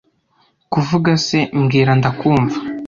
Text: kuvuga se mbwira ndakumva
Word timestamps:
kuvuga 0.73 1.11
se 1.25 1.39
mbwira 1.59 1.91
ndakumva 1.99 2.57